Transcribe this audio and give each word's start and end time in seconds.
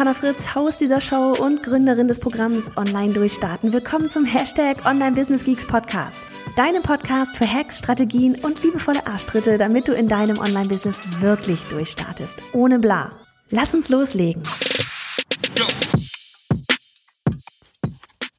Johanna 0.00 0.14
Fritz, 0.14 0.54
Haus 0.54 0.78
dieser 0.78 1.02
Show 1.02 1.32
und 1.38 1.62
Gründerin 1.62 2.08
des 2.08 2.20
Programms 2.20 2.74
Online 2.78 3.12
Durchstarten. 3.12 3.74
Willkommen 3.74 4.08
zum 4.08 4.24
Hashtag 4.24 4.86
Online 4.86 5.14
Business 5.14 5.44
Geeks 5.44 5.66
Podcast. 5.66 6.22
Deinem 6.56 6.82
Podcast 6.82 7.36
für 7.36 7.46
Hacks, 7.46 7.80
Strategien 7.80 8.34
und 8.36 8.62
liebevolle 8.62 9.06
Arschtritte, 9.06 9.58
damit 9.58 9.88
du 9.88 9.92
in 9.92 10.08
deinem 10.08 10.38
Online-Business 10.38 11.02
wirklich 11.20 11.60
durchstartest. 11.64 12.42
Ohne 12.54 12.78
bla. 12.78 13.10
Lass 13.50 13.74
uns 13.74 13.90
loslegen. 13.90 14.42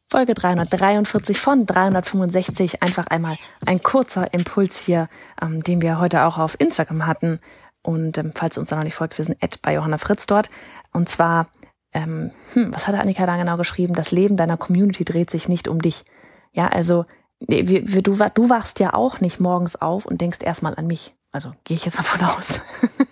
Folge 0.09 0.33
343 0.33 1.39
von 1.39 1.67
365. 1.67 2.81
Einfach 2.81 3.05
einmal 3.05 3.37
ein 3.67 3.83
kurzer 3.83 4.33
Impuls 4.33 4.79
hier, 4.79 5.09
ähm, 5.39 5.61
den 5.61 5.83
wir 5.83 5.99
heute 5.99 6.23
auch 6.23 6.39
auf 6.39 6.59
Instagram 6.59 7.05
hatten. 7.05 7.39
Und 7.83 8.17
ähm, 8.17 8.31
falls 8.35 8.55
du 8.55 8.61
uns 8.61 8.71
noch 8.71 8.83
nicht 8.83 8.95
folgt, 8.95 9.17
wir 9.17 9.25
sind 9.25 9.39
bei 9.61 9.73
Johanna 9.73 9.97
Fritz 9.97 10.25
dort. 10.27 10.49
Und 10.93 11.09
zwar, 11.09 11.47
ähm, 11.93 12.31
hm, 12.53 12.73
was 12.73 12.87
hat 12.87 12.95
Annika 12.95 13.25
da 13.25 13.37
genau 13.37 13.57
geschrieben? 13.57 13.93
Das 13.93 14.11
Leben 14.11 14.37
deiner 14.37 14.57
Community 14.57 15.03
dreht 15.03 15.29
sich 15.29 15.47
nicht 15.49 15.67
um 15.67 15.81
dich. 15.81 16.05
Ja, 16.51 16.67
also 16.67 17.05
wir, 17.39 17.67
wir, 17.67 18.01
du, 18.01 18.17
du 18.33 18.49
wachst 18.49 18.79
ja 18.79 18.93
auch 18.93 19.19
nicht 19.19 19.39
morgens 19.39 19.75
auf 19.75 20.05
und 20.05 20.21
denkst 20.21 20.39
erstmal 20.43 20.75
an 20.75 20.87
mich. 20.87 21.15
Also 21.31 21.53
gehe 21.63 21.75
ich 21.75 21.85
jetzt 21.85 21.97
mal 21.97 22.03
von 22.03 22.25
aus. 22.25 22.61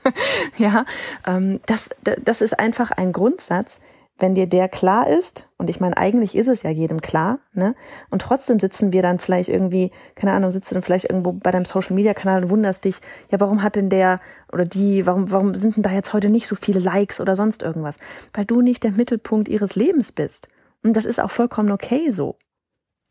ja, 0.58 0.86
ähm, 1.26 1.62
das, 1.66 1.90
das 2.04 2.42
ist 2.42 2.60
einfach 2.60 2.92
ein 2.92 3.14
Grundsatz, 3.14 3.80
wenn 4.20 4.36
dir 4.36 4.48
der 4.48 4.70
klar 4.70 5.08
ist, 5.08 5.50
und 5.58 5.70
ich 5.70 5.80
meine, 5.80 5.98
eigentlich 5.98 6.36
ist 6.36 6.48
es 6.48 6.64
ja 6.64 6.70
jedem 6.70 7.02
klar, 7.02 7.40
ne? 7.54 7.76
Und 8.10 8.22
trotzdem 8.22 8.60
sitzen 8.60 8.94
wir 8.94 9.02
dann 9.02 9.20
vielleicht 9.20 9.50
irgendwie, 9.50 9.92
keine 10.16 10.34
Ahnung, 10.34 10.52
sitzt 10.52 10.72
du 10.72 10.76
dann 10.76 10.84
vielleicht 10.84 11.10
irgendwo 11.10 11.34
bei 11.34 11.52
deinem 11.52 11.66
Social 11.66 11.96
Media 11.96 12.14
Kanal 12.14 12.44
und 12.44 12.50
wunderst 12.50 12.86
dich, 12.86 13.00
ja, 13.32 13.40
warum 13.40 13.64
hat 13.64 13.76
denn 13.76 13.90
der 13.90 14.20
oder 14.52 14.64
die, 14.64 15.06
warum, 15.06 15.32
warum 15.32 15.54
sind 15.54 15.76
denn 15.76 15.84
da 15.84 15.92
jetzt 15.92 16.14
heute 16.14 16.30
nicht 16.30 16.48
so 16.48 16.56
viele 16.56 16.80
Likes 16.80 17.20
oder 17.20 17.36
sonst 17.36 17.64
irgendwas? 17.64 17.98
Weil 18.34 18.46
du 18.46 18.62
nicht 18.62 18.84
der 18.84 18.92
Mittelpunkt 18.92 19.48
ihres 19.48 19.76
Lebens 19.76 20.12
bist. 20.12 20.48
Und 20.84 20.96
das 20.96 21.06
ist 21.06 21.20
auch 21.20 21.32
vollkommen 21.32 21.72
okay 21.72 22.10
so. 22.10 22.38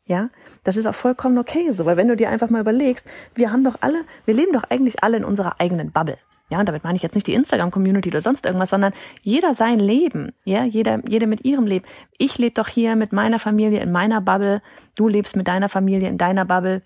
Ja, 0.05 0.29
das 0.63 0.75
ist 0.75 0.87
auch 0.87 0.95
vollkommen 0.95 1.37
okay 1.37 1.69
so, 1.69 1.85
weil 1.85 1.95
wenn 1.95 2.07
du 2.07 2.15
dir 2.15 2.29
einfach 2.29 2.49
mal 2.49 2.61
überlegst, 2.61 3.07
wir 3.35 3.51
haben 3.51 3.63
doch 3.63 3.75
alle, 3.81 4.05
wir 4.25 4.33
leben 4.33 4.53
doch 4.53 4.63
eigentlich 4.63 5.03
alle 5.03 5.17
in 5.17 5.23
unserer 5.23 5.59
eigenen 5.59 5.91
Bubble. 5.91 6.17
Ja, 6.51 6.59
und 6.59 6.67
damit 6.67 6.83
meine 6.83 6.95
ich 6.95 7.03
jetzt 7.03 7.13
nicht 7.13 7.27
die 7.27 7.33
Instagram-Community 7.33 8.09
oder 8.09 8.21
sonst 8.21 8.45
irgendwas, 8.45 8.71
sondern 8.71 8.93
jeder 9.21 9.53
sein 9.53 9.79
Leben. 9.79 10.31
Ja, 10.45 10.63
jeder, 10.63 11.01
jeder 11.07 11.27
mit 11.27 11.45
ihrem 11.45 11.67
Leben. 11.67 11.85
Ich 12.17 12.37
lebe 12.37 12.55
doch 12.55 12.67
hier 12.67 12.95
mit 12.95 13.13
meiner 13.13 13.37
Familie 13.37 13.81
in 13.81 13.91
meiner 13.91 14.19
Bubble. 14.19 14.61
Du 14.95 15.07
lebst 15.07 15.35
mit 15.35 15.47
deiner 15.47 15.69
Familie 15.69 16.09
in 16.09 16.17
deiner 16.17 16.45
Bubble. 16.45 16.81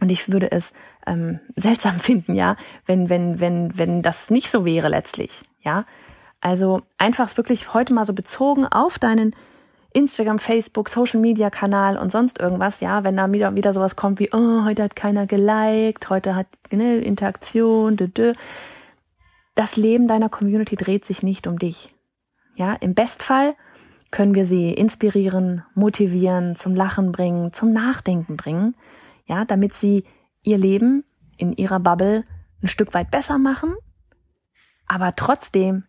Und 0.00 0.10
ich 0.10 0.30
würde 0.30 0.52
es 0.52 0.72
ähm, 1.06 1.40
seltsam 1.56 1.94
finden, 2.00 2.34
ja, 2.34 2.56
wenn, 2.86 3.08
wenn, 3.08 3.40
wenn, 3.40 3.76
wenn 3.76 4.02
das 4.02 4.30
nicht 4.30 4.48
so 4.50 4.64
wäre 4.64 4.88
letztlich. 4.88 5.42
Ja, 5.60 5.84
also 6.40 6.82
einfach 6.98 7.36
wirklich 7.36 7.74
heute 7.74 7.92
mal 7.92 8.04
so 8.04 8.14
bezogen 8.14 8.64
auf 8.64 9.00
deinen 9.00 9.34
Instagram, 9.92 10.38
Facebook, 10.38 10.88
Social 10.88 11.20
Media 11.20 11.50
Kanal 11.50 11.96
und 11.96 12.12
sonst 12.12 12.38
irgendwas, 12.38 12.80
ja, 12.80 13.04
wenn 13.04 13.16
da 13.16 13.32
wieder, 13.32 13.54
wieder 13.54 13.72
sowas 13.72 13.96
kommt 13.96 14.20
wie, 14.20 14.28
oh, 14.32 14.64
heute 14.64 14.82
hat 14.82 14.96
keiner 14.96 15.26
geliked, 15.26 16.10
heute 16.10 16.34
hat 16.34 16.46
ne, 16.70 16.98
Interaktion, 16.98 17.96
dö, 17.96 18.08
dö. 18.08 18.32
das 19.54 19.76
Leben 19.76 20.06
deiner 20.06 20.28
Community 20.28 20.76
dreht 20.76 21.04
sich 21.04 21.22
nicht 21.22 21.46
um 21.46 21.58
dich. 21.58 21.94
Ja, 22.54 22.74
im 22.74 22.94
Bestfall 22.94 23.54
können 24.10 24.34
wir 24.34 24.44
sie 24.44 24.72
inspirieren, 24.72 25.64
motivieren, 25.74 26.56
zum 26.56 26.74
Lachen 26.74 27.12
bringen, 27.12 27.52
zum 27.52 27.72
Nachdenken 27.72 28.36
bringen, 28.36 28.74
ja, 29.26 29.44
damit 29.44 29.74
sie 29.74 30.04
ihr 30.42 30.58
Leben 30.58 31.04
in 31.36 31.52
ihrer 31.52 31.80
Bubble 31.80 32.24
ein 32.62 32.68
Stück 32.68 32.94
weit 32.94 33.10
besser 33.10 33.38
machen, 33.38 33.74
aber 34.86 35.12
trotzdem 35.14 35.84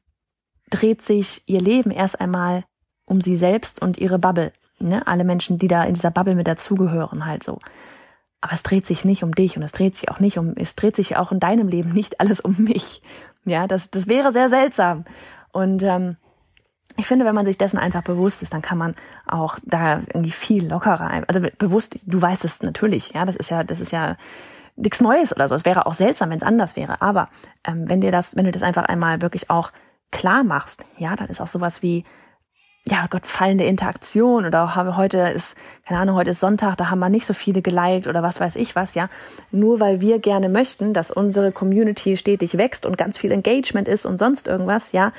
dreht 0.69 1.01
sich 1.01 1.43
ihr 1.47 1.61
Leben 1.61 1.91
erst 1.91 2.19
einmal 2.21 2.63
um 3.09 3.21
sie 3.21 3.35
selbst 3.35 3.81
und 3.81 3.97
ihre 3.97 4.19
Bubble. 4.19 4.51
Ne? 4.79 5.05
Alle 5.07 5.23
Menschen, 5.23 5.57
die 5.57 5.67
da 5.67 5.83
in 5.83 5.93
dieser 5.93 6.11
Bubble 6.11 6.35
mit 6.35 6.47
dazugehören, 6.47 7.25
halt 7.25 7.43
so. 7.43 7.59
Aber 8.41 8.53
es 8.53 8.63
dreht 8.63 8.85
sich 8.85 9.03
nicht 9.03 9.23
um 9.23 9.33
dich 9.33 9.57
und 9.57 9.63
es 9.63 9.73
dreht 9.73 9.95
sich 9.95 10.09
auch 10.09 10.19
nicht 10.19 10.37
um, 10.37 10.53
es 10.55 10.75
dreht 10.75 10.95
sich 10.95 11.17
auch 11.17 11.31
in 11.31 11.39
deinem 11.39 11.67
Leben 11.67 11.91
nicht 11.91 12.19
alles 12.21 12.39
um 12.39 12.55
mich. 12.57 13.01
Ja, 13.45 13.67
das, 13.67 13.89
das 13.89 14.07
wäre 14.07 14.31
sehr 14.31 14.47
seltsam. 14.47 15.05
Und 15.51 15.83
ähm, 15.83 16.17
ich 16.97 17.07
finde, 17.07 17.25
wenn 17.25 17.35
man 17.35 17.45
sich 17.45 17.57
dessen 17.57 17.79
einfach 17.79 18.03
bewusst 18.03 18.41
ist, 18.43 18.53
dann 18.53 18.61
kann 18.61 18.77
man 18.77 18.95
auch 19.25 19.57
da 19.63 20.01
irgendwie 20.13 20.31
viel 20.31 20.67
lockerer, 20.67 21.23
also 21.27 21.39
bewusst, 21.57 22.03
du 22.05 22.21
weißt 22.21 22.43
es 22.43 22.61
natürlich, 22.61 23.11
ja, 23.13 23.25
das 23.25 23.37
ist 23.37 23.49
ja, 23.49 23.63
das 23.63 23.79
ist 23.79 23.91
ja 23.91 24.17
nichts 24.75 25.01
Neues 25.01 25.33
oder 25.33 25.47
so. 25.47 25.55
Es 25.55 25.65
wäre 25.65 25.85
auch 25.85 25.93
seltsam, 25.93 26.29
wenn 26.29 26.37
es 26.37 26.43
anders 26.43 26.75
wäre. 26.75 27.01
Aber 27.01 27.27
ähm, 27.65 27.89
wenn 27.89 28.01
dir 28.01 28.11
das, 28.11 28.35
wenn 28.35 28.45
du 28.45 28.51
das 28.51 28.63
einfach 28.63 28.83
einmal 28.83 29.21
wirklich 29.21 29.49
auch 29.49 29.71
klar 30.11 30.43
machst, 30.43 30.85
ja, 30.97 31.15
dann 31.15 31.27
ist 31.27 31.41
auch 31.41 31.47
sowas 31.47 31.83
wie 31.83 32.03
ja 32.89 33.05
Gott, 33.09 33.25
fallende 33.25 33.65
Interaktion 33.65 34.45
oder 34.45 34.75
heute 34.97 35.19
ist, 35.29 35.55
keine 35.85 35.99
Ahnung, 35.99 36.15
heute 36.15 36.31
ist 36.31 36.39
Sonntag, 36.39 36.75
da 36.77 36.89
haben 36.89 36.99
wir 36.99 37.09
nicht 37.09 37.25
so 37.25 37.33
viele 37.33 37.61
geliked 37.61 38.07
oder 38.07 38.23
was 38.23 38.39
weiß 38.39 38.55
ich 38.55 38.75
was, 38.75 38.95
ja. 38.95 39.09
Nur 39.51 39.79
weil 39.79 40.01
wir 40.01 40.19
gerne 40.19 40.49
möchten, 40.49 40.93
dass 40.93 41.11
unsere 41.11 41.51
Community 41.51 42.17
stetig 42.17 42.57
wächst 42.57 42.85
und 42.85 42.97
ganz 42.97 43.17
viel 43.17 43.31
Engagement 43.31 43.87
ist 43.87 44.05
und 44.05 44.17
sonst 44.17 44.47
irgendwas, 44.47 44.91
ja. 44.91 45.11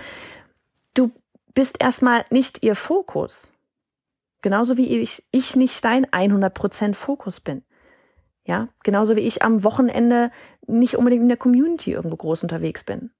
Du 0.94 1.12
bist 1.54 1.80
erstmal 1.80 2.24
nicht 2.30 2.62
ihr 2.62 2.74
Fokus. 2.74 3.48
Genauso 4.42 4.76
wie 4.76 5.00
ich, 5.00 5.22
ich 5.30 5.54
nicht 5.54 5.84
dein 5.84 6.06
100% 6.06 6.94
Fokus 6.94 7.40
bin. 7.40 7.62
Ja, 8.44 8.68
genauso 8.82 9.16
wie 9.16 9.20
ich 9.20 9.42
am 9.42 9.62
Wochenende 9.62 10.30
nicht 10.66 10.96
unbedingt 10.96 11.22
in 11.22 11.28
der 11.28 11.36
Community 11.36 11.92
irgendwo 11.92 12.16
groß 12.16 12.42
unterwegs 12.42 12.84
bin. 12.84 13.10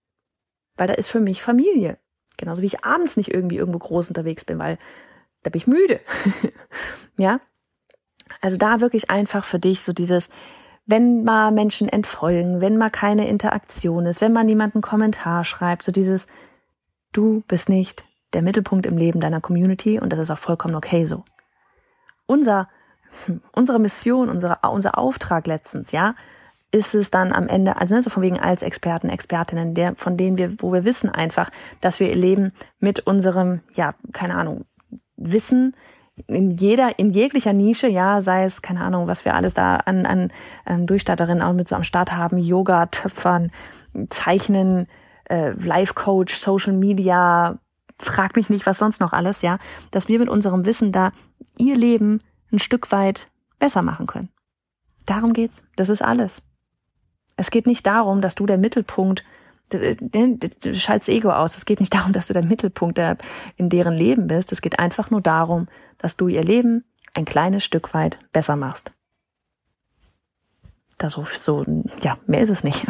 Weil 0.76 0.88
da 0.88 0.94
ist 0.94 1.08
für 1.08 1.20
mich 1.20 1.42
Familie. 1.42 1.98
Genauso 2.40 2.62
wie 2.62 2.66
ich 2.66 2.84
abends 2.86 3.18
nicht 3.18 3.32
irgendwie 3.32 3.58
irgendwo 3.58 3.78
groß 3.78 4.08
unterwegs 4.08 4.46
bin, 4.46 4.58
weil 4.58 4.78
da 5.42 5.50
bin 5.50 5.58
ich 5.58 5.66
müde. 5.66 6.00
ja? 7.18 7.40
Also 8.40 8.56
da 8.56 8.80
wirklich 8.80 9.10
einfach 9.10 9.44
für 9.44 9.58
dich 9.58 9.82
so 9.82 9.92
dieses, 9.92 10.30
wenn 10.86 11.22
mal 11.22 11.50
Menschen 11.50 11.86
entfolgen, 11.86 12.62
wenn 12.62 12.78
mal 12.78 12.88
keine 12.88 13.28
Interaktion 13.28 14.06
ist, 14.06 14.22
wenn 14.22 14.32
mal 14.32 14.44
niemand 14.44 14.74
einen 14.74 14.80
Kommentar 14.80 15.44
schreibt, 15.44 15.82
so 15.82 15.92
dieses, 15.92 16.26
du 17.12 17.42
bist 17.46 17.68
nicht 17.68 18.04
der 18.32 18.40
Mittelpunkt 18.40 18.86
im 18.86 18.96
Leben 18.96 19.20
deiner 19.20 19.42
Community 19.42 20.00
und 20.00 20.10
das 20.10 20.18
ist 20.18 20.30
auch 20.30 20.38
vollkommen 20.38 20.74
okay 20.74 21.04
so. 21.04 21.24
Unser, 22.24 22.70
unsere 23.52 23.78
Mission, 23.78 24.30
unsere, 24.30 24.60
unser 24.62 24.96
Auftrag 24.96 25.46
letztens, 25.46 25.92
ja, 25.92 26.14
ist 26.72 26.94
es 26.94 27.10
dann 27.10 27.32
am 27.32 27.48
Ende, 27.48 27.76
also 27.76 27.94
ne, 27.94 28.02
so 28.02 28.10
von 28.10 28.22
wegen 28.22 28.38
als 28.38 28.62
Experten, 28.62 29.08
Expertinnen, 29.08 29.74
der, 29.74 29.96
von 29.96 30.16
denen 30.16 30.38
wir, 30.38 30.54
wo 30.58 30.72
wir 30.72 30.84
wissen 30.84 31.10
einfach, 31.10 31.50
dass 31.80 32.00
wir 32.00 32.08
ihr 32.08 32.16
Leben 32.16 32.52
mit 32.78 33.00
unserem, 33.00 33.60
ja, 33.74 33.94
keine 34.12 34.36
Ahnung, 34.36 34.64
Wissen 35.16 35.74
in 36.26 36.50
jeder, 36.50 36.98
in 36.98 37.10
jeglicher 37.10 37.52
Nische, 37.52 37.88
ja, 37.88 38.20
sei 38.20 38.44
es, 38.44 38.62
keine 38.62 38.82
Ahnung, 38.82 39.06
was 39.06 39.24
wir 39.24 39.34
alles 39.34 39.54
da 39.54 39.76
an, 39.76 40.06
an 40.06 40.28
ähm, 40.66 40.86
Durchstarterinnen 40.86 41.42
auch 41.42 41.52
mit 41.52 41.68
so 41.68 41.76
am 41.76 41.84
Start 41.84 42.12
haben, 42.12 42.38
Yoga, 42.38 42.86
Töpfern, 42.86 43.50
Zeichnen, 44.10 44.86
äh, 45.28 45.50
Life 45.50 45.94
Coach, 45.94 46.34
Social 46.34 46.72
Media, 46.72 47.58
frag 47.98 48.36
mich 48.36 48.50
nicht, 48.50 48.66
was 48.66 48.78
sonst 48.78 49.00
noch 49.00 49.12
alles, 49.12 49.42
ja, 49.42 49.58
dass 49.90 50.08
wir 50.08 50.18
mit 50.18 50.28
unserem 50.28 50.64
Wissen 50.64 50.92
da 50.92 51.10
ihr 51.56 51.76
Leben 51.76 52.20
ein 52.52 52.58
Stück 52.58 52.92
weit 52.92 53.26
besser 53.58 53.82
machen 53.82 54.06
können. 54.06 54.30
Darum 55.06 55.32
geht's. 55.32 55.64
Das 55.76 55.88
ist 55.88 56.02
alles. 56.02 56.42
Es 57.40 57.50
geht 57.50 57.66
nicht 57.66 57.86
darum, 57.86 58.20
dass 58.20 58.34
du 58.34 58.44
der 58.44 58.58
Mittelpunkt, 58.58 59.24
du 59.70 60.74
schaltest 60.74 61.08
Ego 61.08 61.30
aus. 61.30 61.56
Es 61.56 61.64
geht 61.64 61.80
nicht 61.80 61.94
darum, 61.94 62.12
dass 62.12 62.26
du 62.26 62.34
der 62.34 62.44
Mittelpunkt 62.44 62.98
der, 62.98 63.16
in 63.56 63.70
deren 63.70 63.96
Leben 63.96 64.26
bist. 64.26 64.52
Es 64.52 64.60
geht 64.60 64.78
einfach 64.78 65.10
nur 65.10 65.22
darum, 65.22 65.66
dass 65.96 66.18
du 66.18 66.28
ihr 66.28 66.44
Leben 66.44 66.84
ein 67.14 67.24
kleines 67.24 67.64
Stück 67.64 67.94
weit 67.94 68.18
besser 68.32 68.56
machst. 68.56 68.92
Da 70.98 71.08
so, 71.08 71.24
so, 71.24 71.64
ja, 72.02 72.18
mehr 72.26 72.42
ist 72.42 72.50
es 72.50 72.62
nicht. 72.62 72.86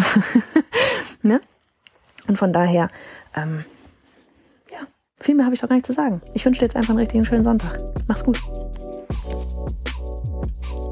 ne? 1.22 1.40
Und 2.26 2.36
von 2.36 2.52
daher, 2.52 2.90
ähm, 3.36 3.64
ja, 4.72 4.80
viel 5.20 5.36
mehr 5.36 5.44
habe 5.44 5.54
ich 5.54 5.60
doch 5.60 5.68
gar 5.68 5.76
nicht 5.76 5.86
zu 5.86 5.92
sagen. 5.92 6.22
Ich 6.34 6.44
wünsche 6.44 6.58
dir 6.58 6.66
jetzt 6.66 6.74
einfach 6.74 6.90
einen 6.90 6.98
richtigen 6.98 7.24
schönen 7.24 7.44
Sonntag. 7.44 7.78
Mach's 8.08 8.24
gut. 8.24 8.42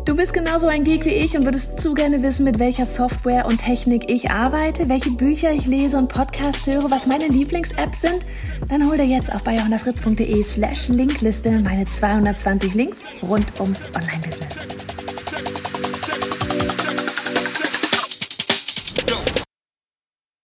Du 0.09 0.17
bist 0.17 0.33
genauso 0.33 0.69
ein 0.69 0.85
Geek 0.85 1.05
wie 1.05 1.11
ich 1.11 1.37
und 1.37 1.45
würdest 1.45 1.83
zu 1.83 1.93
gerne 1.93 2.23
wissen, 2.23 2.45
mit 2.45 2.59
welcher 2.59 2.87
Software 2.87 3.45
und 3.45 3.59
Technik 3.59 4.11
ich 4.11 4.31
arbeite, 4.31 4.89
welche 4.89 5.11
Bücher 5.11 5.53
ich 5.53 5.67
lese 5.67 5.99
und 5.99 6.09
Podcasts 6.09 6.67
höre, 6.67 6.91
was 6.91 7.07
meine 7.07 7.27
Lieblings-Apps 7.27 8.01
sind? 8.01 8.25
Dann 8.71 8.89
hol 8.89 8.97
dir 8.97 9.05
jetzt 9.05 9.31
auf 9.31 9.45
bayjohannafritz.de 9.45 10.43
slash 10.43 10.89
Linkliste 10.89 11.61
meine 11.61 11.85
220 11.85 12.73
Links 12.73 12.97
rund 13.23 13.61
ums 13.61 13.91
Online-Business. 13.95 14.88